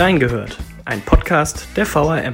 [0.00, 0.56] Reingehört,
[0.86, 2.32] ein Podcast der VRM.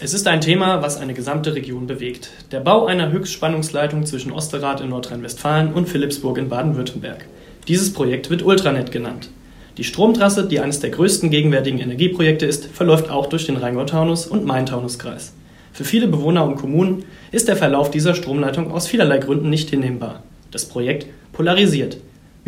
[0.00, 2.30] Es ist ein Thema, was eine gesamte Region bewegt.
[2.52, 7.26] Der Bau einer Höchstspannungsleitung zwischen Osterath in Nordrhein-Westfalen und Philipsburg in Baden-Württemberg.
[7.68, 9.28] Dieses Projekt wird Ultranet genannt.
[9.76, 14.46] Die Stromtrasse, die eines der größten gegenwärtigen Energieprojekte ist, verläuft auch durch den Rheingau-Taunus und
[14.46, 15.34] Main-Taunus-Kreis.
[15.74, 20.22] Für viele Bewohner und Kommunen ist der Verlauf dieser Stromleitung aus vielerlei Gründen nicht hinnehmbar.
[20.50, 21.98] Das Projekt polarisiert.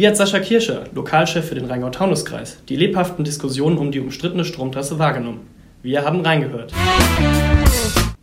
[0.01, 4.99] Wie hat Sascha Kirscher, Lokalchef für den Rheingau-Taunus-Kreis, die lebhaften Diskussionen um die umstrittene Stromtrasse
[4.99, 5.41] wahrgenommen?
[5.83, 6.73] Wir haben reingehört.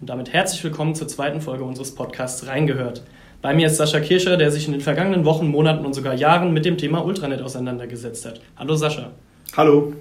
[0.02, 3.03] Und damit herzlich willkommen zur zweiten Folge unseres Podcasts Reingehört.
[3.44, 6.52] Bei mir ist Sascha Kirscher, der sich in den vergangenen Wochen, Monaten und sogar Jahren
[6.52, 8.41] mit dem Thema Ultranet auseinandergesetzt hat.
[8.55, 9.12] Hallo Sascha.
[9.55, 9.94] Hallo.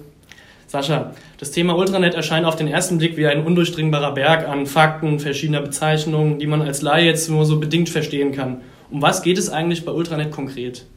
[0.65, 5.19] Sascha, das Thema Ultranet erscheint auf den ersten Blick wie ein undurchdringbarer Berg an Fakten,
[5.19, 8.61] verschiedener Bezeichnungen, die man als Laie jetzt nur so bedingt verstehen kann.
[8.89, 10.87] Um was geht es eigentlich bei Ultranet konkret?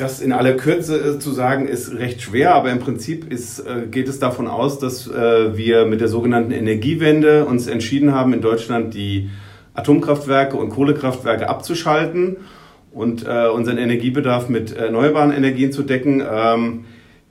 [0.00, 3.86] Das in aller Kürze äh, zu sagen ist recht schwer, aber im Prinzip ist, äh,
[3.86, 8.40] geht es davon aus, dass äh, wir mit der sogenannten Energiewende uns entschieden haben, in
[8.40, 9.28] Deutschland die
[9.74, 12.38] Atomkraftwerke und Kohlekraftwerke abzuschalten
[12.92, 16.24] und unseren Energiebedarf mit erneuerbaren Energien zu decken.
[16.28, 16.86] Ähm,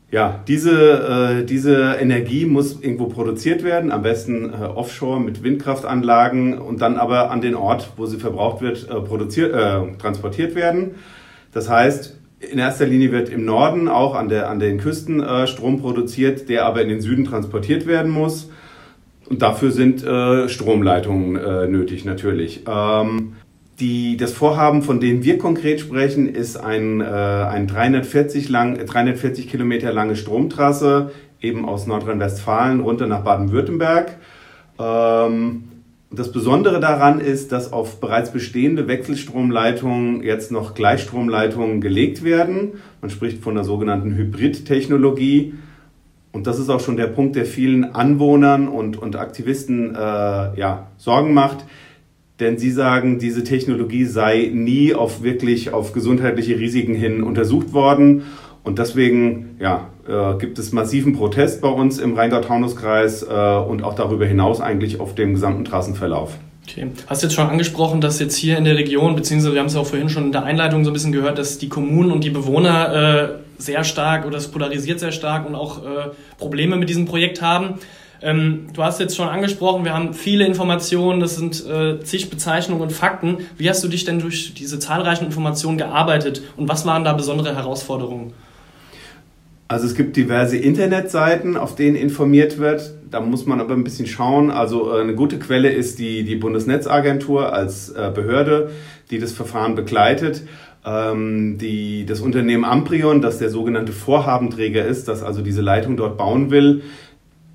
[0.10, 6.96] ja, diese, diese Energie muss irgendwo produziert werden, am besten offshore mit Windkraftanlagen und dann
[6.96, 10.92] aber an den Ort, wo sie verbraucht wird, produziert, äh, transportiert werden.
[11.52, 15.48] Das heißt, in erster Linie wird im Norden auch an, der, an den Küsten äh,
[15.48, 18.50] Strom produziert, der aber in den Süden transportiert werden muss.
[19.30, 22.64] Und dafür sind äh, Stromleitungen äh, nötig natürlich.
[22.68, 23.34] Ähm,
[23.80, 29.48] die, das Vorhaben, von dem wir konkret sprechen, ist ein, äh, ein 340, lang, 340
[29.48, 34.18] Kilometer lange Stromtrasse, eben aus Nordrhein-Westfalen runter nach Baden-Württemberg.
[34.80, 35.69] Ähm,
[36.12, 42.74] das Besondere daran ist, dass auf bereits bestehende Wechselstromleitungen jetzt noch Gleichstromleitungen gelegt werden.
[43.02, 45.54] Man spricht von der sogenannten Hybrid-Technologie.
[46.32, 50.00] Und das ist auch schon der Punkt, der vielen Anwohnern und, und Aktivisten äh,
[50.60, 51.66] ja, Sorgen macht
[52.40, 58.24] denn sie sagen, diese Technologie sei nie auf wirklich auf gesundheitliche Risiken hin untersucht worden.
[58.64, 63.96] Und deswegen ja, äh, gibt es massiven Protest bei uns im Rheingau-Taunus-Kreis äh, und auch
[63.96, 66.38] darüber hinaus eigentlich auf dem gesamten Trassenverlauf.
[66.68, 66.88] Okay.
[67.08, 69.88] Hast jetzt schon angesprochen, dass jetzt hier in der Region, beziehungsweise wir haben es auch
[69.88, 72.94] vorhin schon in der Einleitung so ein bisschen gehört, dass die Kommunen und die Bewohner
[72.94, 77.42] äh, sehr stark oder es polarisiert sehr stark und auch äh, Probleme mit diesem Projekt
[77.42, 77.76] haben.
[78.22, 82.82] Ähm, du hast jetzt schon angesprochen, wir haben viele Informationen, das sind äh, zig Bezeichnungen
[82.82, 83.38] und Fakten.
[83.58, 87.56] Wie hast du dich denn durch diese zahlreichen Informationen gearbeitet und was waren da besondere
[87.56, 88.34] Herausforderungen?
[89.70, 92.92] Also es gibt diverse Internetseiten, auf denen informiert wird.
[93.12, 94.50] Da muss man aber ein bisschen schauen.
[94.50, 98.72] Also äh, eine gute Quelle ist die, die Bundesnetzagentur als äh, Behörde,
[99.12, 100.42] die das Verfahren begleitet.
[100.84, 106.18] Ähm, die, das Unternehmen Amprion, das der sogenannte Vorhabenträger ist, das also diese Leitung dort
[106.18, 106.82] bauen will,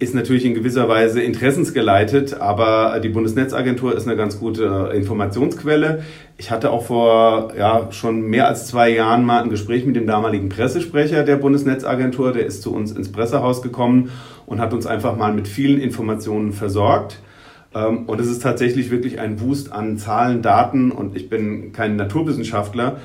[0.00, 6.02] ist natürlich in gewisser Weise interessensgeleitet, aber die Bundesnetzagentur ist eine ganz gute Informationsquelle.
[6.36, 10.06] Ich hatte auch vor ja, schon mehr als zwei Jahren mal ein Gespräch mit dem
[10.06, 12.32] damaligen Pressesprecher der Bundesnetzagentur.
[12.32, 14.10] Der ist zu uns ins Pressehaus gekommen
[14.46, 17.20] und hat uns einfach mal mit vielen Informationen versorgt.
[17.72, 21.94] Ähm, und es ist tatsächlich wirklich ein Boost an Zahlen, Daten und ich bin kein
[21.94, 23.00] Naturwissenschaftler.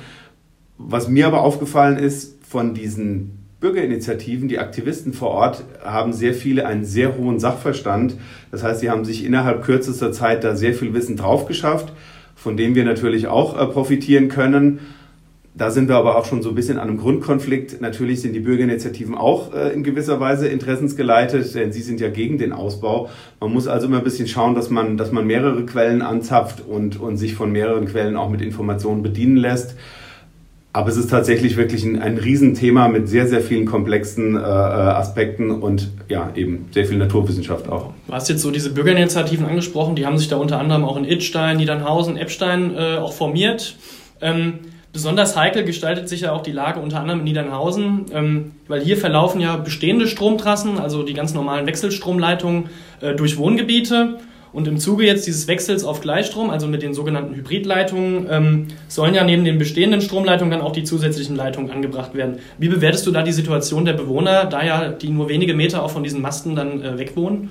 [0.76, 6.66] Was mir aber aufgefallen ist, von diesen Bürgerinitiativen, die Aktivisten vor Ort haben sehr viele
[6.66, 8.16] einen sehr hohen Sachverstand.
[8.50, 11.92] Das heißt, sie haben sich innerhalb kürzester Zeit da sehr viel Wissen drauf geschafft,
[12.34, 14.80] von dem wir natürlich auch äh, profitieren können.
[15.52, 17.82] Da sind wir aber auch schon so ein bisschen an einem Grundkonflikt.
[17.82, 22.38] Natürlich sind die Bürgerinitiativen auch äh, in gewisser Weise interessensgeleitet, denn sie sind ja gegen
[22.38, 23.10] den Ausbau.
[23.40, 26.98] Man muss also immer ein bisschen schauen, dass man, dass man mehrere Quellen anzapft und,
[26.98, 29.74] und sich von mehreren Quellen auch mit Informationen bedienen lässt.
[30.72, 34.42] Aber es ist tatsächlich wirklich ein, ein Riesenthema mit sehr, sehr vielen komplexen äh, äh,
[34.42, 37.92] Aspekten und ja, eben sehr viel Naturwissenschaft auch.
[38.06, 41.04] Du hast jetzt so diese Bürgerinitiativen angesprochen, die haben sich da unter anderem auch in
[41.04, 43.76] Idstein, Niedernhausen, Eppstein äh, auch formiert.
[44.20, 44.60] Ähm,
[44.92, 48.96] besonders heikel gestaltet sich ja auch die Lage unter anderem in Niedernhausen, ähm, weil hier
[48.96, 52.66] verlaufen ja bestehende Stromtrassen, also die ganz normalen Wechselstromleitungen
[53.00, 54.18] äh, durch Wohngebiete.
[54.52, 59.14] Und im Zuge jetzt dieses Wechsels auf Gleichstrom, also mit den sogenannten Hybridleitungen, ähm, sollen
[59.14, 62.38] ja neben den bestehenden Stromleitungen dann auch die zusätzlichen Leitungen angebracht werden.
[62.58, 65.90] Wie bewertest du da die Situation der Bewohner, da ja die nur wenige Meter auch
[65.90, 67.50] von diesen Masten dann äh, weg wohnen?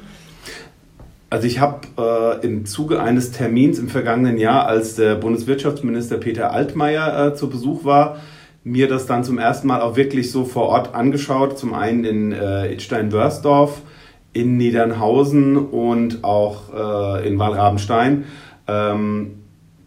[1.29, 6.51] Also ich habe äh, im Zuge eines Termins im vergangenen Jahr, als der Bundeswirtschaftsminister Peter
[6.51, 8.17] Altmaier äh, zu Besuch war,
[8.63, 11.57] mir das dann zum ersten Mal auch wirklich so vor Ort angeschaut.
[11.57, 13.81] Zum einen in äh, Idstein-Wörsdorf,
[14.33, 18.25] in Niedernhausen und auch äh, in Walrabenstein.
[18.67, 19.35] Ähm,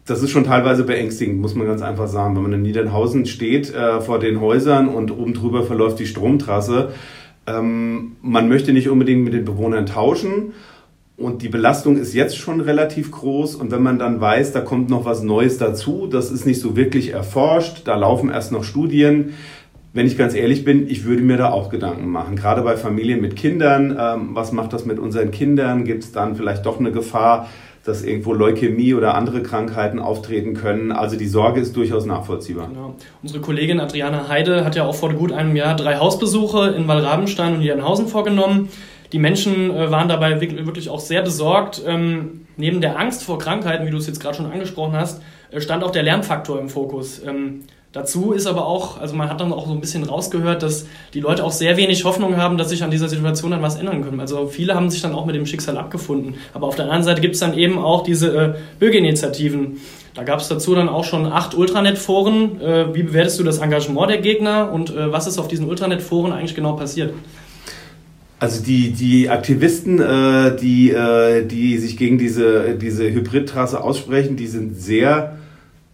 [0.05, 2.35] das ist schon teilweise beängstigend, muss man ganz einfach sagen.
[2.35, 6.91] Wenn man in Niedernhausen steht äh, vor den Häusern und oben drüber verläuft die Stromtrasse,
[7.47, 10.53] ähm, man möchte nicht unbedingt mit den Bewohnern tauschen
[11.17, 13.55] und die Belastung ist jetzt schon relativ groß.
[13.55, 16.75] Und wenn man dann weiß, da kommt noch was Neues dazu, das ist nicht so
[16.75, 19.35] wirklich erforscht, da laufen erst noch Studien.
[19.95, 22.35] Wenn ich ganz ehrlich bin, ich würde mir da auch Gedanken machen.
[22.35, 25.85] Gerade bei Familien mit Kindern, ähm, was macht das mit unseren Kindern?
[25.85, 27.49] Gibt es dann vielleicht doch eine Gefahr,
[27.85, 30.93] dass irgendwo Leukämie oder andere Krankheiten auftreten können.
[30.93, 32.69] Also die Sorge ist durchaus nachvollziehbar.
[32.69, 32.95] Genau.
[33.23, 37.55] Unsere Kollegin Adriana Heide hat ja auch vor gut einem Jahr drei Hausbesuche in Wallrabenstein
[37.55, 38.69] und Niedernhausen vorgenommen.
[39.13, 41.83] Die Menschen äh, waren dabei wirklich auch sehr besorgt.
[41.87, 45.61] Ähm, neben der Angst vor Krankheiten, wie du es jetzt gerade schon angesprochen hast, äh,
[45.61, 47.21] stand auch der Lärmfaktor im Fokus.
[47.27, 50.87] Ähm, Dazu ist aber auch, also man hat dann auch so ein bisschen rausgehört, dass
[51.13, 54.03] die Leute auch sehr wenig Hoffnung haben, dass sich an dieser Situation dann was ändern
[54.03, 54.19] können.
[54.19, 56.37] Also viele haben sich dann auch mit dem Schicksal abgefunden.
[56.55, 59.79] Aber auf der anderen Seite gibt es dann eben auch diese äh, Bürgerinitiativen.
[60.15, 62.63] Da gab es dazu dann auch schon acht Ultranet-Foren.
[62.63, 66.33] Äh, wie bewertest du das Engagement der Gegner und äh, was ist auf diesen Ultranet-Foren
[66.33, 67.13] eigentlich genau passiert?
[68.39, 74.47] Also die, die Aktivisten, äh, die, äh, die sich gegen diese, diese Hybridtrasse aussprechen, die
[74.47, 75.37] sind sehr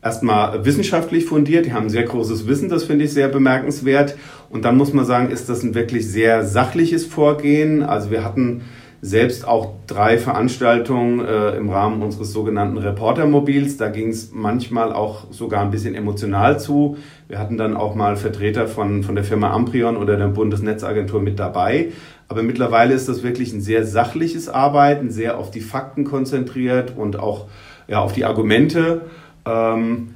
[0.02, 4.16] erstmal wissenschaftlich fundiert, die haben ein sehr großes Wissen, das finde ich sehr bemerkenswert.
[4.50, 7.82] Und dann muss man sagen, ist das ein wirklich sehr sachliches Vorgehen.
[7.82, 8.62] Also wir hatten
[9.00, 13.76] selbst auch drei Veranstaltungen äh, im Rahmen unseres sogenannten Reportermobils.
[13.76, 16.96] Da ging es manchmal auch sogar ein bisschen emotional zu.
[17.28, 21.38] Wir hatten dann auch mal Vertreter von, von der Firma Amprion oder der Bundesnetzagentur mit
[21.38, 21.92] dabei.
[22.26, 27.18] Aber mittlerweile ist das wirklich ein sehr sachliches Arbeiten, sehr auf die Fakten konzentriert und
[27.18, 27.46] auch
[27.86, 29.02] ja, auf die Argumente.
[29.48, 30.08] Ähm,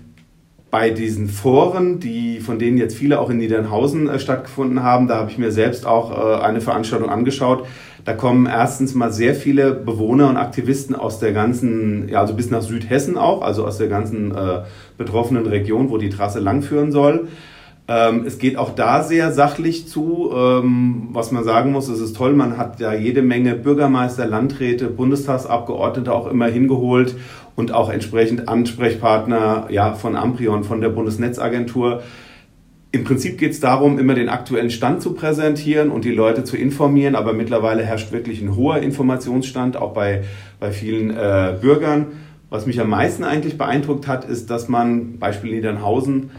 [0.72, 5.16] bei diesen Foren, die, von denen jetzt viele auch in Niedernhausen äh, stattgefunden haben, da
[5.16, 7.66] habe ich mir selbst auch äh, eine Veranstaltung angeschaut.
[8.06, 12.50] Da kommen erstens mal sehr viele Bewohner und Aktivisten aus der ganzen, ja, also bis
[12.50, 14.62] nach Südhessen auch, also aus der ganzen äh,
[14.96, 17.28] betroffenen Region, wo die Trasse langführen soll.
[17.88, 20.30] Ähm, es geht auch da sehr sachlich zu.
[20.34, 24.86] Ähm, was man sagen muss, es ist toll, man hat ja jede Menge Bürgermeister, Landräte,
[24.86, 27.16] Bundestagsabgeordnete auch immer hingeholt
[27.54, 32.02] und auch entsprechend Ansprechpartner ja, von Amprion, von der Bundesnetzagentur.
[32.92, 36.56] Im Prinzip geht es darum, immer den aktuellen Stand zu präsentieren und die Leute zu
[36.56, 40.24] informieren, aber mittlerweile herrscht wirklich ein hoher Informationsstand, auch bei,
[40.60, 42.08] bei vielen äh, Bürgern.
[42.50, 46.30] Was mich am meisten eigentlich beeindruckt hat, ist, dass man, Beispiel Niedernhausen,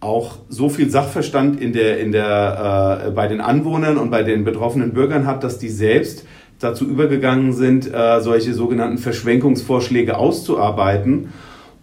[0.00, 4.44] auch so viel Sachverstand in der, in der, äh, bei den Anwohnern und bei den
[4.44, 6.26] betroffenen Bürgern hat, dass die selbst
[6.58, 11.28] dazu übergegangen sind, äh, solche sogenannten Verschwenkungsvorschläge auszuarbeiten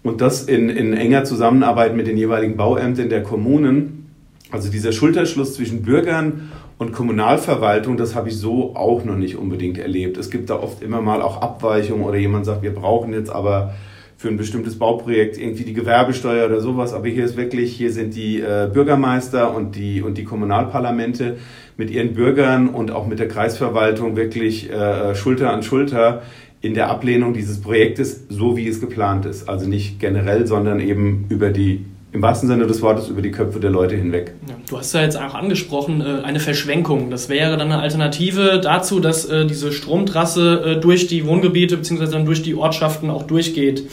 [0.04, 4.12] und das in, in enger Zusammenarbeit mit den jeweiligen Bauämtern der Kommunen.
[4.52, 9.78] Also dieser Schulterschluss zwischen Bürgern und Kommunalverwaltung, das habe ich so auch noch nicht unbedingt
[9.78, 10.18] erlebt.
[10.18, 13.74] Es gibt da oft immer mal auch Abweichungen oder jemand sagt, wir brauchen jetzt aber
[14.18, 16.94] für ein bestimmtes Bauprojekt irgendwie die Gewerbesteuer oder sowas.
[16.94, 21.38] Aber hier ist wirklich, hier sind die äh, Bürgermeister und die, und die Kommunalparlamente
[21.78, 26.22] mit ihren Bürgern und auch mit der Kreisverwaltung wirklich äh, Schulter an Schulter
[26.62, 29.50] in der Ablehnung dieses Projektes, so wie es geplant ist.
[29.50, 31.86] Also nicht generell, sondern eben über die
[32.16, 34.34] im wahrsten Sinne des Wortes über die Köpfe der Leute hinweg.
[34.48, 37.12] Ja, du hast ja jetzt auch angesprochen, äh, eine Verschwenkung.
[37.12, 42.08] Das wäre dann eine Alternative dazu, dass äh, diese Stromtrasse äh, durch die Wohngebiete bzw.
[42.08, 43.90] dann durch die Ortschaften auch durchgeht.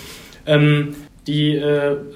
[0.46, 0.94] Ähm,
[1.28, 1.56] die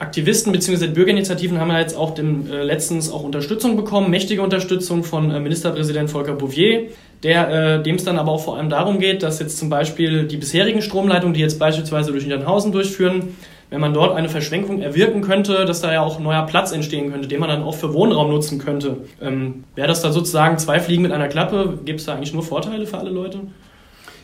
[0.01, 0.89] Aktivisten bzw.
[0.89, 6.33] Bürgerinitiativen haben ja jetzt auch dem, letztens auch Unterstützung bekommen, mächtige Unterstützung von Ministerpräsident Volker
[6.33, 6.89] Bouvier,
[7.23, 10.37] der, dem es dann aber auch vor allem darum geht, dass jetzt zum Beispiel die
[10.37, 13.37] bisherigen Stromleitungen, die jetzt beispielsweise durch Niedernhausen durchführen,
[13.71, 17.29] wenn man dort eine Verschwenkung erwirken könnte, dass da ja auch neuer Platz entstehen könnte,
[17.29, 18.99] den man dann auch für Wohnraum nutzen könnte.
[19.21, 21.79] Ähm, Wäre das da sozusagen zwei Fliegen mit einer Klappe?
[21.85, 23.41] Gibt es da eigentlich nur Vorteile für alle Leute?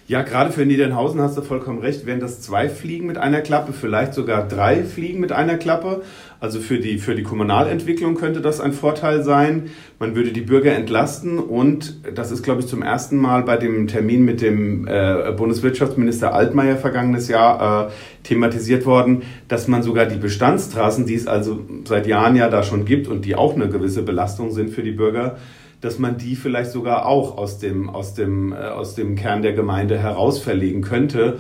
[0.09, 2.07] Ja, gerade für Niedernhausen hast du vollkommen recht.
[2.07, 6.03] Wären das zwei Fliegen mit einer Klappe, vielleicht sogar drei Fliegen mit einer Klappe.
[6.41, 9.71] Also für die, für die Kommunalentwicklung könnte das ein Vorteil sein.
[10.01, 13.87] Man würde die Bürger entlasten und das ist, glaube ich, zum ersten Mal bei dem
[13.87, 17.93] Termin mit dem äh, Bundeswirtschaftsminister Altmaier vergangenes Jahr äh,
[18.25, 22.85] thematisiert worden, dass man sogar die Bestandstraßen, die es also seit Jahren ja da schon
[22.85, 25.37] gibt und die auch eine gewisse Belastung sind für die Bürger,
[25.83, 29.53] dass man die vielleicht sogar auch aus dem, aus dem, äh, aus dem Kern der
[29.53, 31.39] Gemeinde heraus verlegen könnte.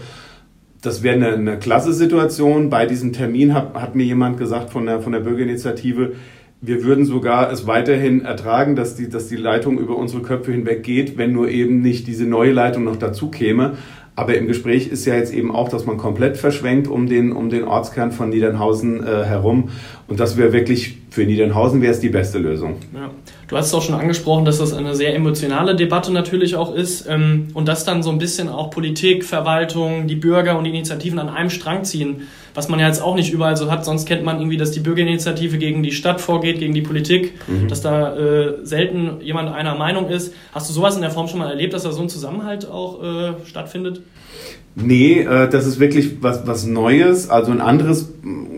[0.83, 2.69] Das wäre eine, eine klasse Situation.
[2.69, 6.13] Bei diesem Termin hat, hat mir jemand gesagt von der, von der Bürgerinitiative,
[6.65, 10.85] wir würden sogar es weiterhin ertragen, dass die, dass die Leitung über unsere Köpfe hinweg
[10.85, 13.73] geht, wenn nur eben nicht diese neue Leitung noch dazu käme.
[14.15, 17.49] Aber im Gespräch ist ja jetzt eben auch, dass man komplett verschwenkt um den, um
[17.49, 19.71] den Ortskern von Niedernhausen äh, herum.
[20.12, 22.76] Und das wäre wirklich, für Niedernhausen wäre es die beste Lösung.
[22.92, 23.11] Ja.
[23.49, 27.07] Du hast es auch schon angesprochen, dass das eine sehr emotionale Debatte natürlich auch ist
[27.09, 31.19] ähm, und dass dann so ein bisschen auch Politik, Verwaltung, die Bürger und die Initiativen
[31.19, 33.87] an einem Strang ziehen, was man ja jetzt auch nicht überall so hat.
[33.87, 37.69] Sonst kennt man irgendwie, dass die Bürgerinitiative gegen die Stadt vorgeht, gegen die Politik, mhm.
[37.69, 40.35] dass da äh, selten jemand einer Meinung ist.
[40.52, 43.02] Hast du sowas in der Form schon mal erlebt, dass da so ein Zusammenhalt auch
[43.02, 44.02] äh, stattfindet?
[44.75, 47.28] Nee, äh, das ist wirklich was, was Neues.
[47.28, 48.12] Also ein anderes,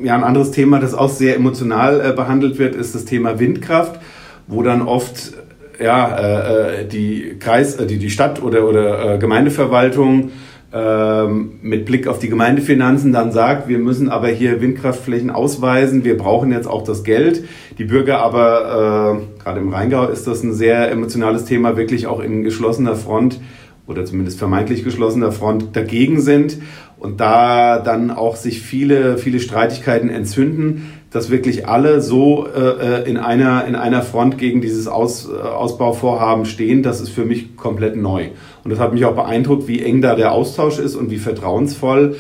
[0.04, 4.00] ja, ein anderes Thema, das auch sehr emotional äh, behandelt wird, ist das Thema Windkraft,
[4.46, 5.32] wo dann oft
[5.80, 10.30] ja, äh, äh die Kreis, äh, die, die Stadt oder, oder äh, Gemeindeverwaltung
[10.72, 16.18] ähm, mit Blick auf die Gemeindefinanzen dann sagt, wir müssen aber hier Windkraftflächen ausweisen, wir
[16.18, 17.44] brauchen jetzt auch das Geld.
[17.78, 22.20] Die Bürger aber, äh, gerade im Rheingau ist das ein sehr emotionales Thema, wirklich auch
[22.20, 23.40] in geschlossener Front
[23.86, 26.58] oder zumindest vermeintlich geschlossener Front dagegen sind
[27.04, 33.08] und da dann auch sich viele, viele Streitigkeiten entzünden, dass wirklich alle so äh, äh,
[33.08, 37.56] in, einer, in einer Front gegen dieses Aus, äh, Ausbauvorhaben stehen, das ist für mich
[37.56, 38.28] komplett neu.
[38.64, 42.16] Und das hat mich auch beeindruckt, wie eng da der Austausch ist und wie vertrauensvoll.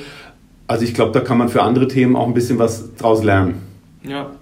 [0.66, 3.62] Also ich glaube, da kann man für andere Themen auch ein bisschen was draus lernen.
[4.06, 4.32] Ja,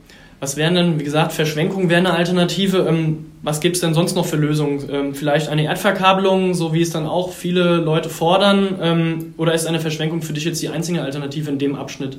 [0.41, 2.79] was wären denn, wie gesagt, Verschwenkung wäre eine Alternative.
[2.89, 4.89] Ähm, was gibt es denn sonst noch für Lösungen?
[4.91, 8.79] Ähm, vielleicht eine Erdverkabelung, so wie es dann auch viele Leute fordern?
[8.81, 12.19] Ähm, oder ist eine Verschwenkung für dich jetzt die einzige Alternative in dem Abschnitt?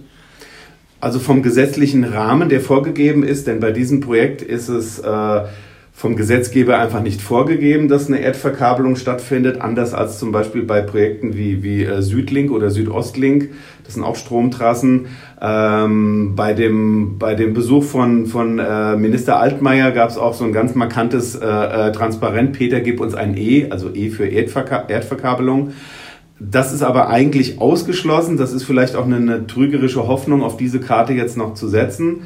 [0.99, 5.41] Also vom gesetzlichen Rahmen, der vorgegeben ist, denn bei diesem Projekt ist es äh,
[5.95, 11.37] vom Gesetzgeber einfach nicht vorgegeben, dass eine Erdverkabelung stattfindet, anders als zum Beispiel bei Projekten
[11.37, 13.51] wie, wie äh, Südlink oder Südostlink.
[13.85, 15.05] Das sind auch Stromtrassen.
[15.39, 20.43] Ähm, bei, dem, bei dem Besuch von, von äh, Minister Altmaier gab es auch so
[20.43, 24.85] ein ganz markantes äh, äh, Transparent, Peter gib uns ein E, also E für Erdverka
[24.87, 25.73] Erdverkabelung.
[26.39, 28.35] Das ist aber eigentlich ausgeschlossen.
[28.35, 32.23] Das ist vielleicht auch eine, eine trügerische Hoffnung, auf diese Karte jetzt noch zu setzen.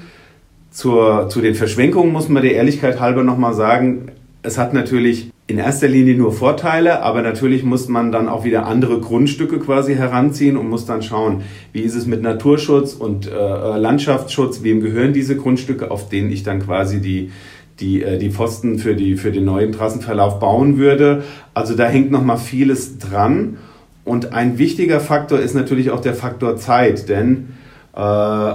[0.72, 4.12] Zur, zu den Verschwenkungen muss man der Ehrlichkeit halber nochmal sagen,
[4.44, 8.66] es hat natürlich in erster Linie nur Vorteile, aber natürlich muss man dann auch wieder
[8.66, 13.78] andere Grundstücke quasi heranziehen und muss dann schauen, wie ist es mit Naturschutz und äh,
[13.78, 17.32] Landschaftsschutz, wem gehören diese Grundstücke, auf denen ich dann quasi die,
[17.80, 21.24] die, äh, die Pfosten für, die, für den neuen Trassenverlauf bauen würde.
[21.54, 23.58] Also da hängt nochmal vieles dran.
[24.04, 27.50] Und ein wichtiger Faktor ist natürlich auch der Faktor Zeit, denn
[27.96, 28.54] äh,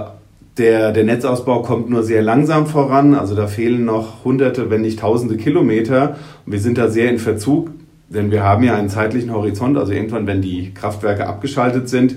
[0.57, 4.99] der, der Netzausbau kommt nur sehr langsam voran, also da fehlen noch hunderte, wenn nicht
[4.99, 6.17] tausende Kilometer.
[6.45, 7.71] Wir sind da sehr in Verzug,
[8.09, 12.15] denn wir haben ja einen zeitlichen Horizont, also irgendwann, wenn die Kraftwerke abgeschaltet sind,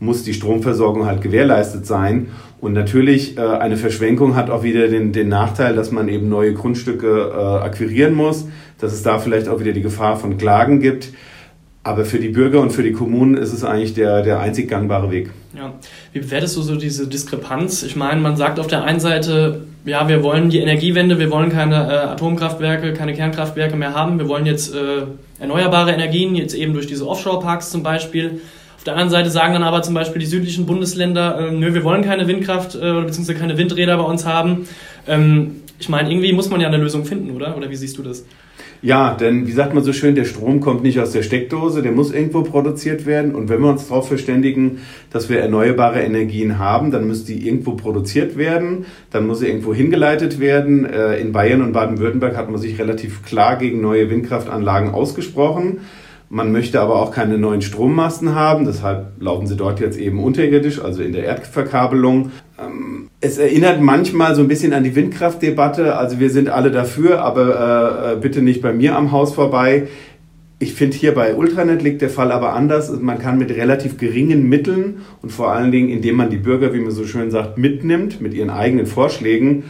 [0.00, 2.28] muss die Stromversorgung halt gewährleistet sein.
[2.60, 6.54] Und natürlich, äh, eine Verschwenkung hat auch wieder den, den Nachteil, dass man eben neue
[6.54, 8.48] Grundstücke äh, akquirieren muss,
[8.78, 11.10] dass es da vielleicht auch wieder die Gefahr von Klagen gibt.
[11.86, 15.10] Aber für die Bürger und für die Kommunen ist es eigentlich der, der einzig gangbare
[15.10, 15.30] Weg.
[15.54, 15.74] Ja.
[16.14, 17.82] Wie bewertest du so diese Diskrepanz?
[17.82, 21.50] Ich meine, man sagt auf der einen Seite, ja, wir wollen die Energiewende, wir wollen
[21.50, 25.02] keine äh, Atomkraftwerke, keine Kernkraftwerke mehr haben, wir wollen jetzt äh,
[25.38, 28.40] erneuerbare Energien, jetzt eben durch diese Offshore-Parks zum Beispiel.
[28.78, 31.84] Auf der anderen Seite sagen dann aber zum Beispiel die südlichen Bundesländer, äh, nö, wir
[31.84, 34.66] wollen keine Windkraft äh, beziehungsweise keine Windräder bei uns haben.
[35.06, 37.54] Ähm, ich meine, irgendwie muss man ja eine Lösung finden, oder?
[37.58, 38.24] Oder wie siehst du das?
[38.84, 41.92] Ja, denn wie sagt man so schön, der Strom kommt nicht aus der Steckdose, der
[41.92, 43.34] muss irgendwo produziert werden.
[43.34, 47.76] Und wenn wir uns darauf verständigen, dass wir erneuerbare Energien haben, dann müsste die irgendwo
[47.76, 50.84] produziert werden, dann muss sie irgendwo hingeleitet werden.
[50.84, 55.78] Äh, in Bayern und Baden-Württemberg hat man sich relativ klar gegen neue Windkraftanlagen ausgesprochen.
[56.30, 60.80] Man möchte aber auch keine neuen Strommasten haben, deshalb laufen sie dort jetzt eben unterirdisch,
[60.80, 62.30] also in der Erdverkabelung.
[62.58, 67.20] Ähm, es erinnert manchmal so ein bisschen an die Windkraftdebatte, also wir sind alle dafür,
[67.22, 69.88] aber äh, bitte nicht bei mir am Haus vorbei.
[70.58, 72.90] Ich finde hier bei Ultranet liegt der Fall aber anders.
[73.00, 76.80] Man kann mit relativ geringen Mitteln und vor allen Dingen, indem man die Bürger, wie
[76.80, 79.64] man so schön sagt, mitnimmt mit ihren eigenen Vorschlägen,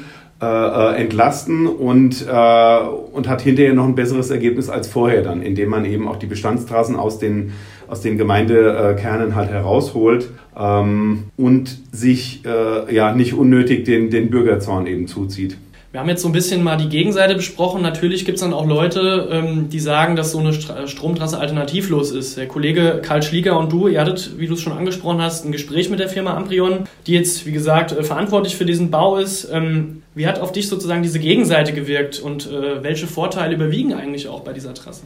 [0.44, 2.78] äh, äh, entlasten und, äh,
[3.12, 6.26] und hat hinterher noch ein besseres Ergebnis als vorher dann, indem man eben auch die
[6.26, 7.52] Bestandstraßen aus den,
[7.88, 14.86] aus den Gemeindekernen halt herausholt ähm, und sich äh, ja nicht unnötig den, den Bürgerzorn
[14.86, 15.56] eben zuzieht.
[15.94, 17.80] Wir haben jetzt so ein bisschen mal die Gegenseite besprochen.
[17.80, 22.36] Natürlich gibt es dann auch Leute, ähm, die sagen, dass so eine Stromtrasse alternativlos ist.
[22.36, 25.52] Der Kollege Karl Schlieger und du, ihr hattet, wie du es schon angesprochen hast, ein
[25.52, 29.48] Gespräch mit der Firma Amprion, die jetzt, wie gesagt, äh, verantwortlich für diesen Bau ist.
[29.52, 34.26] Ähm, wie hat auf dich sozusagen diese Gegenseite gewirkt und äh, welche Vorteile überwiegen eigentlich
[34.26, 35.04] auch bei dieser Trasse?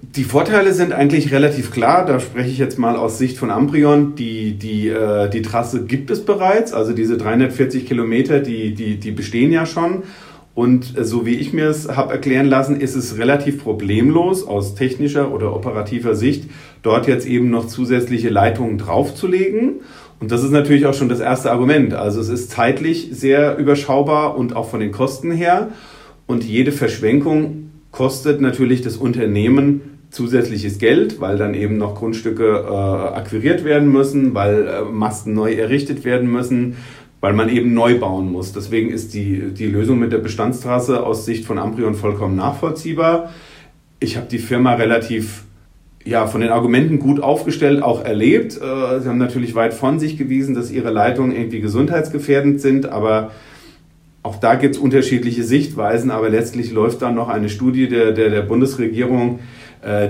[0.00, 2.06] Die Vorteile sind eigentlich relativ klar.
[2.06, 4.14] Da spreche ich jetzt mal aus Sicht von Amprion.
[4.14, 6.72] Die, die, äh, die Trasse gibt es bereits.
[6.72, 10.04] Also diese 340 Kilometer, die, die, die bestehen ja schon.
[10.54, 14.76] Und äh, so wie ich mir es habe erklären lassen, ist es relativ problemlos aus
[14.76, 16.48] technischer oder operativer Sicht,
[16.82, 19.80] dort jetzt eben noch zusätzliche Leitungen draufzulegen.
[20.20, 21.94] Und das ist natürlich auch schon das erste Argument.
[21.94, 25.68] Also es ist zeitlich sehr überschaubar und auch von den Kosten her.
[26.26, 32.72] Und jede Verschwenkung kostet natürlich das Unternehmen zusätzliches Geld, weil dann eben noch Grundstücke äh,
[33.16, 36.76] akquiriert werden müssen, weil äh, Masten neu errichtet werden müssen,
[37.20, 38.52] weil man eben neu bauen muss.
[38.52, 43.30] Deswegen ist die, die Lösung mit der Bestandstraße aus Sicht von Amprion vollkommen nachvollziehbar.
[44.00, 45.44] Ich habe die Firma relativ
[46.04, 48.56] ja, von den Argumenten gut aufgestellt, auch erlebt.
[48.56, 53.32] Äh, sie haben natürlich weit von sich gewiesen, dass ihre Leitungen irgendwie gesundheitsgefährdend sind, aber
[54.22, 58.30] auch da gibt es unterschiedliche Sichtweisen, aber letztlich läuft dann noch eine Studie der, der,
[58.30, 59.40] der Bundesregierung,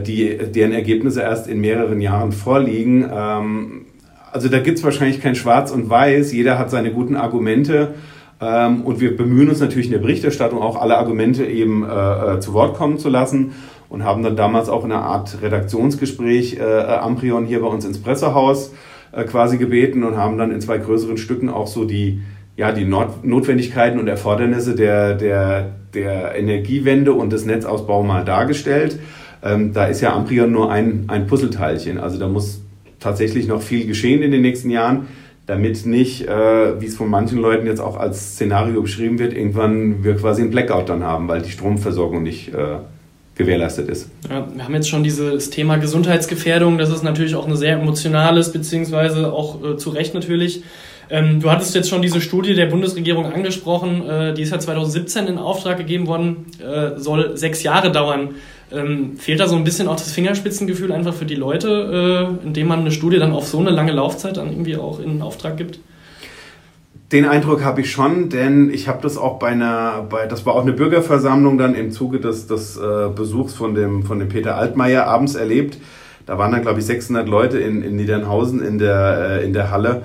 [0.07, 3.09] die, deren Ergebnisse erst in mehreren Jahren vorliegen.
[3.13, 3.87] Ähm,
[4.33, 7.95] also da gibt es wahrscheinlich kein Schwarz und Weiß, jeder hat seine guten Argumente.
[8.41, 12.41] Ähm, und wir bemühen uns natürlich in der Berichterstattung auch alle Argumente eben äh, äh
[12.41, 13.53] zu Wort kommen zu lassen
[13.89, 18.01] und haben dann damals auch in einer Art Redaktionsgespräch äh, Amprion hier bei uns ins
[18.01, 18.73] Pressehaus
[19.13, 22.21] äh, quasi gebeten und haben dann in zwei größeren Stücken auch so die,
[22.57, 28.99] ja, die Not Notwendigkeiten und Erfordernisse der, der, der Energiewende und des Netzausbaus mal dargestellt.
[29.43, 31.99] Ähm, da ist ja Amprion nur ein, ein Puzzleteilchen.
[31.99, 32.61] Also da muss
[33.01, 35.07] tatsächlich noch viel geschehen in den nächsten Jahren,
[35.47, 40.05] damit nicht, äh, wie es von manchen Leuten jetzt auch als Szenario beschrieben wird, irgendwann
[40.05, 42.79] wir quasi einen Blackout dann haben, weil die Stromversorgung nicht äh,
[43.37, 44.11] gewährleistet ist.
[44.29, 48.53] Ja, wir haben jetzt schon dieses Thema Gesundheitsgefährdung, das ist natürlich auch ein sehr emotionales,
[48.53, 50.65] beziehungsweise auch äh, zu Recht natürlich.
[51.09, 55.27] Ähm, du hattest jetzt schon diese Studie der Bundesregierung angesprochen, äh, die ist ja 2017
[55.29, 58.35] in Auftrag gegeben worden, äh, soll sechs Jahre dauern.
[58.71, 62.69] Ähm, fehlt da so ein bisschen auch das Fingerspitzengefühl einfach für die Leute, äh, indem
[62.69, 65.81] man eine Studie dann auf so eine lange Laufzeit dann irgendwie auch in Auftrag gibt?
[67.13, 70.55] Den Eindruck habe ich schon, denn ich habe das auch bei einer, bei, das war
[70.55, 74.57] auch eine Bürgerversammlung dann im Zuge des, des äh, Besuchs von dem, von dem Peter
[74.57, 75.79] Altmaier abends erlebt.
[76.27, 79.71] Da waren dann, glaube ich, 600 Leute in, in Niedernhausen in der, äh, in der
[79.71, 80.03] Halle.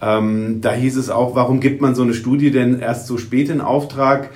[0.00, 3.50] Ähm, da hieß es auch, warum gibt man so eine Studie denn erst so spät
[3.50, 4.30] in Auftrag?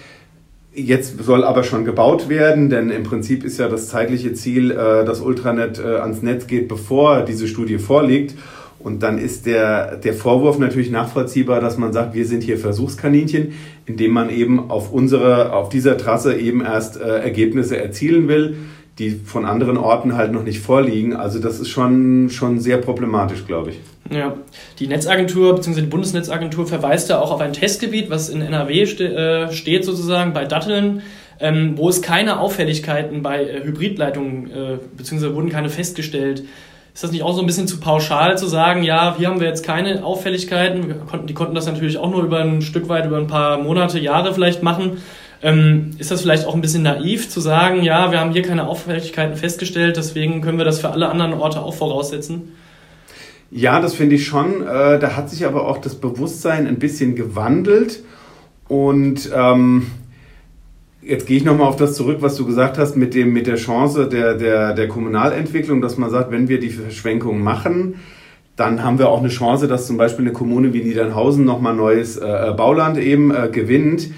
[0.72, 5.04] Jetzt soll aber schon gebaut werden, denn im Prinzip ist ja das zeitliche Ziel, äh,
[5.04, 8.36] dass Ultranet äh, ans Netz geht, bevor diese Studie vorliegt.
[8.78, 13.52] Und dann ist der, der Vorwurf natürlich nachvollziehbar, dass man sagt, wir sind hier Versuchskaninchen,
[13.84, 18.56] indem man eben auf, unsere, auf dieser Trasse eben erst äh, Ergebnisse erzielen will,
[18.98, 21.14] die von anderen Orten halt noch nicht vorliegen.
[21.14, 23.80] Also das ist schon, schon sehr problematisch, glaube ich.
[24.10, 24.34] Ja,
[24.80, 25.82] die Netzagentur bzw.
[25.82, 30.32] die Bundesnetzagentur verweist ja auch auf ein Testgebiet, was in NRW ste äh, steht sozusagen
[30.32, 31.02] bei Datteln.
[31.42, 36.42] Ähm, wo es keine Auffälligkeiten bei äh, Hybridleitungen, äh, beziehungsweise wurden keine festgestellt.
[36.92, 39.46] Ist das nicht auch so ein bisschen zu pauschal zu sagen, ja, hier haben wir
[39.46, 41.06] jetzt keine Auffälligkeiten?
[41.06, 43.98] Konnten, die konnten das natürlich auch nur über ein Stück weit, über ein paar Monate,
[43.98, 44.98] Jahre vielleicht machen.
[45.42, 48.68] Ähm, ist das vielleicht auch ein bisschen naiv zu sagen, ja, wir haben hier keine
[48.68, 52.52] Auffälligkeiten festgestellt, deswegen können wir das für alle anderen Orte auch voraussetzen?
[53.50, 54.62] Ja, das finde ich schon.
[54.62, 58.04] Äh, da hat sich aber auch das Bewusstsein ein bisschen gewandelt.
[58.68, 59.86] Und ähm,
[61.02, 63.56] Jetzt gehe ich nochmal auf das zurück, was du gesagt hast mit, dem, mit der
[63.56, 67.94] Chance der, der, der Kommunalentwicklung, dass man sagt, wenn wir die Verschwenkung machen,
[68.54, 72.18] dann haben wir auch eine Chance, dass zum Beispiel eine Kommune wie Niedernhausen nochmal neues
[72.18, 74.10] äh, Bauland eben äh, gewinnt.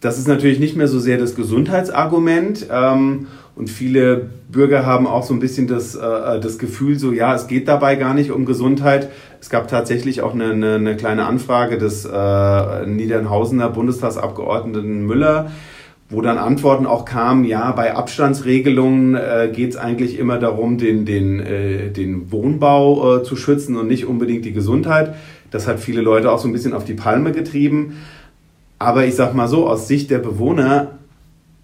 [0.00, 2.66] Das ist natürlich nicht mehr so sehr das Gesundheitsargument.
[2.70, 7.34] Ähm, und viele Bürger haben auch so ein bisschen das, äh, das Gefühl, so ja,
[7.34, 9.10] es geht dabei gar nicht um Gesundheit.
[9.40, 15.50] Es gab tatsächlich auch eine, eine, eine kleine Anfrage des äh, Niedernhausener Bundestagsabgeordneten Müller,
[16.08, 21.04] wo dann Antworten auch kamen, ja, bei Abstandsregelungen äh, geht es eigentlich immer darum, den,
[21.04, 25.14] den, äh, den Wohnbau äh, zu schützen und nicht unbedingt die Gesundheit.
[25.50, 27.98] Das hat viele Leute auch so ein bisschen auf die Palme getrieben.
[28.78, 30.98] Aber ich sag mal so, aus Sicht der Bewohner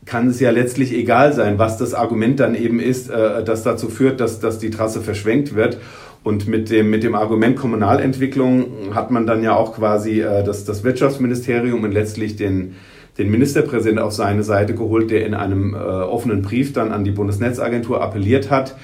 [0.08, 3.88] kann es ja letztlich egal sein, was das Argument dann eben ist, äh, das dazu
[3.88, 5.78] führt, dass, dass die Trasse verschwenkt wird.
[6.24, 10.64] Und mit dem, mit dem Argument Kommunalentwicklung hat man dann ja auch quasi äh, das,
[10.64, 12.74] das Wirtschaftsministerium und letztlich den,
[13.18, 17.10] den Ministerpräsidenten auf seine Seite geholt, der in einem äh, offenen Brief dann an die
[17.10, 18.76] Bundesnetzagentur appelliert hat.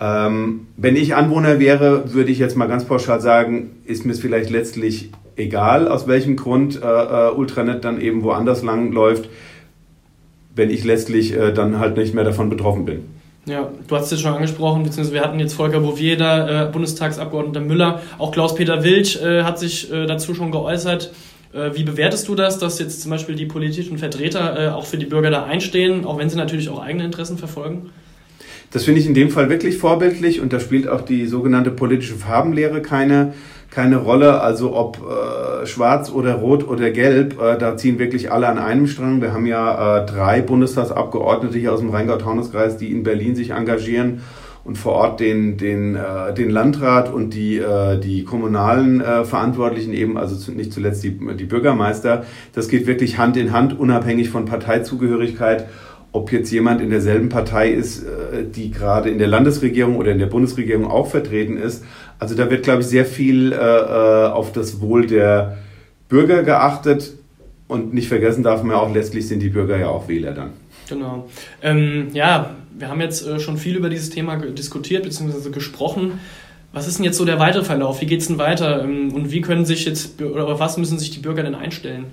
[0.00, 4.20] Ähm, wenn ich Anwohner wäre, würde ich jetzt mal ganz pauschal sagen, ist mir es
[4.20, 9.28] vielleicht letztlich egal, aus welchem Grund äh, äh, Ultranet dann eben woanders lang läuft,
[10.54, 13.04] wenn ich letztlich äh, dann halt nicht mehr davon betroffen bin.
[13.46, 17.60] Ja, du hast es schon angesprochen, beziehungsweise wir hatten jetzt Volker Bouvier da, äh, Bundestagsabgeordneter
[17.60, 21.12] Müller, auch Klaus-Peter Wilch äh, hat sich äh, dazu schon geäußert.
[21.52, 24.98] Äh, wie bewertest du das, dass jetzt zum Beispiel die politischen Vertreter äh, auch für
[24.98, 27.90] die Bürger da einstehen, auch wenn sie natürlich auch eigene Interessen verfolgen?
[28.72, 32.14] Das finde ich in dem Fall wirklich vorbildlich und da spielt auch die sogenannte politische
[32.14, 33.34] Farbenlehre keine,
[33.70, 34.40] keine Rolle.
[34.40, 38.86] Also ob äh, schwarz oder rot oder gelb, äh, da ziehen wirklich alle an einem
[38.86, 39.20] Strang.
[39.20, 44.20] Wir haben ja äh, drei Bundestagsabgeordnete hier aus dem Rheingau-Taunus-Kreis, die in Berlin sich engagieren
[44.62, 49.92] und vor Ort den, den, äh, den Landrat und die, äh, die kommunalen äh, Verantwortlichen
[49.92, 52.24] eben, also zu, nicht zuletzt die, die Bürgermeister.
[52.54, 55.66] Das geht wirklich Hand in Hand, unabhängig von Parteizugehörigkeit.
[56.12, 60.18] Ob jetzt jemand in derselben Partei ist, äh, die gerade in der Landesregierung oder in
[60.18, 61.84] der Bundesregierung auch vertreten ist.
[62.18, 65.58] Also da wird, glaube ich, sehr viel äh, äh auf das Wohl der
[66.08, 67.12] Bürger geachtet.
[67.68, 70.50] Und nicht vergessen darf man auch, letztlich sind die Bürger ja auch Wähler dann.
[70.88, 71.28] Genau.
[71.62, 75.50] Ähm, ja, wir haben jetzt schon viel über dieses Thema diskutiert bzw.
[75.50, 76.18] gesprochen.
[76.72, 78.00] Was ist denn jetzt so der weitere Verlauf?
[78.00, 78.84] Wie geht es denn weiter?
[78.84, 82.06] Ähm, und wie können sich jetzt oder was müssen sich die Bürger denn einstellen?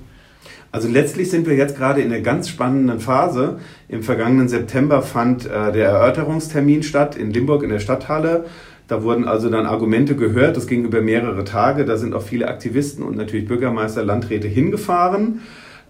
[0.72, 3.60] Also letztlich sind wir jetzt gerade in einer ganz spannenden Phase.
[3.88, 8.46] Im vergangenen September fand äh, der Erörterungstermin statt in Limburg in der Stadthalle.
[8.88, 10.56] Da wurden also dann Argumente gehört.
[10.56, 11.86] Das ging über mehrere Tage.
[11.86, 15.42] Da sind auch viele Aktivisten und natürlich Bürgermeister, Landräte hingefahren.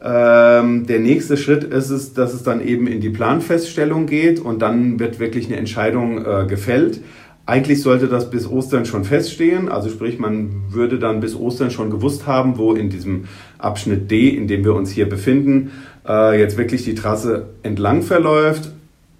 [0.03, 4.61] Ähm, der nächste Schritt ist es, dass es dann eben in die Planfeststellung geht und
[4.61, 7.01] dann wird wirklich eine Entscheidung äh, gefällt.
[7.47, 11.89] Eigentlich sollte das bis Ostern schon feststehen, also sprich, man würde dann bis Ostern schon
[11.89, 13.23] gewusst haben, wo in diesem
[13.57, 15.71] Abschnitt D, in dem wir uns hier befinden,
[16.05, 18.71] äh, jetzt wirklich die Trasse entlang verläuft.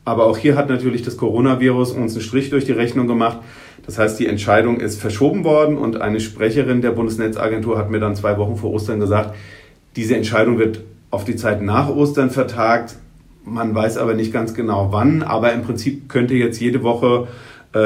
[0.03, 3.39] Aber auch hier hat natürlich das Coronavirus uns einen Strich durch die Rechnung gemacht.
[3.85, 8.17] Das heißt, die Entscheidung ist verschoben worden und eine Sprecherin der Bundesnetzagentur hat mir dann
[8.17, 9.35] zwei Wochen vor Ostern gesagt,
[9.95, 12.97] diese Entscheidung wird auf die Zeit nach Ostern vertagt.
[13.45, 17.29] Man weiß aber nicht ganz genau wann, aber im Prinzip könnte jetzt jede Woche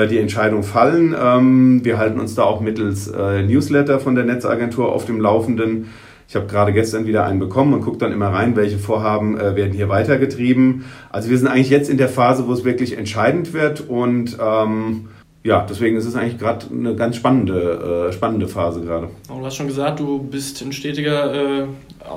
[0.08, 1.16] die Entscheidung fallen.
[1.20, 5.88] Ähm, wir halten uns da auch mittels äh, Newsletter von der Netzagentur auf dem Laufenden.
[6.28, 9.56] Ich habe gerade gestern wieder einen bekommen und gucke dann immer rein, welche Vorhaben äh,
[9.58, 10.86] werden hier weitergetrieben.
[11.10, 15.10] Also wir sind eigentlich jetzt in der Phase, wo es wirklich entscheidend wird und ähm,
[15.44, 19.10] ja, deswegen ist es eigentlich gerade eine ganz spannende, äh, spannende Phase gerade.
[19.28, 21.66] Du hast schon gesagt, du bist in stetiger äh,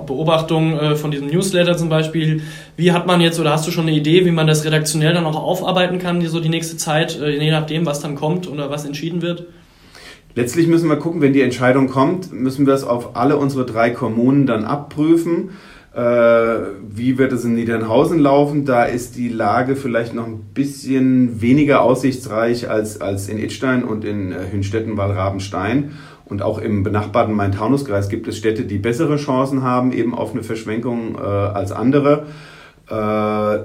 [0.06, 2.42] Beobachtung äh, von diesem Newsletter zum Beispiel.
[2.76, 5.24] Wie hat man jetzt oder hast du schon eine Idee, wie man das redaktionell dann
[5.24, 8.68] auch aufarbeiten kann, die, so die nächste Zeit, äh, je nachdem, was dann kommt oder
[8.68, 9.46] was entschieden wird?
[10.34, 13.90] Letztlich müssen wir gucken, wenn die Entscheidung kommt, müssen wir es auf alle unsere drei
[13.90, 15.50] Kommunen dann abprüfen
[15.96, 18.64] wie wird es in Niedernhausen laufen?
[18.64, 24.04] Da ist die Lage vielleicht noch ein bisschen weniger aussichtsreich als, als in Idstein und
[24.04, 25.92] in äh, Hünstetten-Wallrabenstein.
[26.24, 30.42] Und auch im benachbarten Main-Taunus-Kreis gibt es Städte, die bessere Chancen haben, eben auf eine
[30.42, 32.26] Verschwenkung äh, als andere.
[32.88, 33.58] Äh,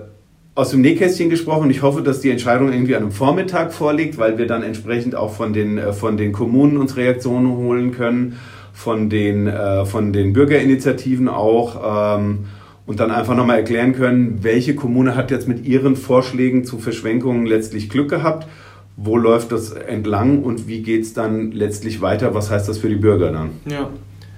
[0.55, 1.71] aus dem Nähkästchen gesprochen.
[1.71, 5.33] Ich hoffe, dass die Entscheidung irgendwie an einem Vormittag vorliegt, weil wir dann entsprechend auch
[5.33, 8.37] von den, äh, von den Kommunen uns Reaktionen holen können
[8.79, 12.45] von den, äh, von den Bürgerinitiativen auch ähm,
[12.85, 17.45] und dann einfach nochmal erklären können, welche Kommune hat jetzt mit ihren Vorschlägen zu Verschwenkungen
[17.45, 18.47] letztlich Glück gehabt,
[18.95, 22.87] wo läuft das entlang und wie geht es dann letztlich weiter, was heißt das für
[22.87, 23.49] die Bürger dann?
[23.69, 23.89] Ja.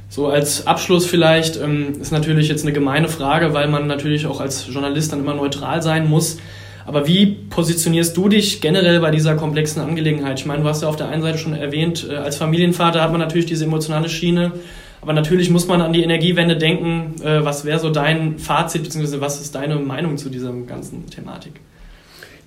[0.10, 4.42] So als Abschluss vielleicht ähm, ist natürlich jetzt eine gemeine Frage, weil man natürlich auch
[4.42, 6.40] als Journalist dann immer neutral sein muss.
[6.86, 10.40] Aber wie positionierst du dich generell bei dieser komplexen Angelegenheit?
[10.40, 13.12] Ich meine, du hast ja auf der einen Seite schon erwähnt, äh, als Familienvater hat
[13.12, 14.54] man natürlich diese emotionale Schiene.
[15.02, 17.16] Aber natürlich muss man an die Energiewende denken.
[17.24, 21.60] Äh, was wäre so dein Fazit, beziehungsweise was ist deine Meinung zu dieser ganzen Thematik?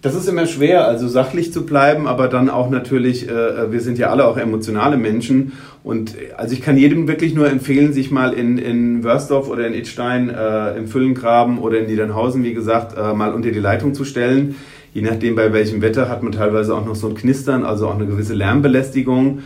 [0.05, 3.81] Das ist immer schwer, also sachlich zu bleiben, aber dann auch natürlich, äh, äh, wir
[3.81, 5.55] sind ja alle auch emotionale Menschen.
[5.83, 9.67] Und äh, also ich kann jedem wirklich nur empfehlen, sich mal in, in Wörsdorf oder
[9.67, 13.95] in Idstein, äh, im Füllengraben oder in Niedernhausen, wie gesagt, äh, mal unter die Leitung
[13.95, 14.57] zu stellen.
[14.93, 17.95] Je nachdem, bei welchem Wetter, hat man teilweise auch noch so ein Knistern, also auch
[17.95, 19.38] eine gewisse Lärmbelästigung.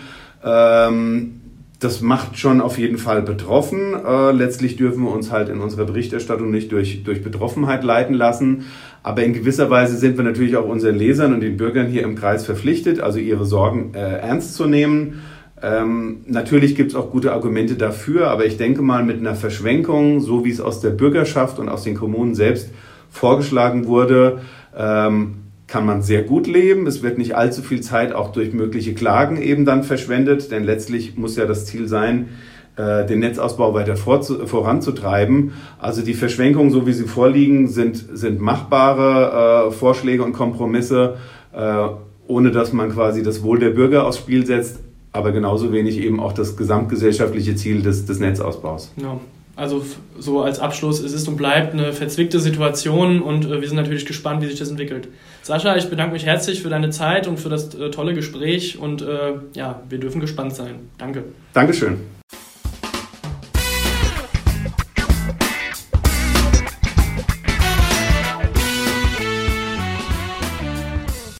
[0.45, 1.38] Ähm,
[1.79, 3.95] das macht schon auf jeden Fall betroffen.
[3.95, 8.65] Äh, letztlich dürfen wir uns halt in unserer Berichterstattung nicht durch, durch Betroffenheit leiten lassen.
[9.05, 12.17] Aber in gewisser Weise sind wir natürlich auch unseren Lesern und den Bürgern hier im
[12.17, 15.21] Kreis verpflichtet, also ihre Sorgen äh, ernst zu nehmen.
[15.63, 20.21] Ähm, natürlich gibt es auch gute Argumente dafür, aber ich denke mal, mit einer Verschwenkung,
[20.21, 22.71] so wie es aus der Bürgerschaft und aus den Kommunen selbst
[23.09, 24.41] vorgeschlagen wurde,
[24.77, 26.87] ähm, kann man sehr gut leben.
[26.87, 31.17] Es wird nicht allzu viel Zeit auch durch mögliche Klagen eben dann verschwendet, denn letztlich
[31.17, 32.31] muss ja das Ziel sein,
[32.77, 35.53] äh, den Netzausbau weiter voranzutreiben.
[35.79, 41.17] Also die Verschwenkungen, so wie sie vorliegen, sind, sind machbare äh, Vorschläge und Kompromisse,
[41.53, 41.89] äh,
[42.27, 44.81] ohne dass man quasi das Wohl der Bürger aufs Spiel setzt,
[45.13, 48.93] aber genauso wenig eben auch das gesamtgesellschaftliche Ziel des, des Netzausbaus.
[48.97, 49.19] Ja.
[49.59, 49.85] Also
[50.17, 54.07] so als Abschluss, es ist und bleibt eine verzwickte Situation und äh, wir sind natürlich
[54.07, 55.09] gespannt, wie sich das entwickelt.
[55.43, 59.03] Sascha, ich bedanke mich herzlich für deine Zeit und für das äh, tolle Gespräch und
[59.03, 60.91] äh, ja, wir dürfen gespannt sein.
[60.97, 61.25] Danke.
[61.55, 62.18] Dankeschön.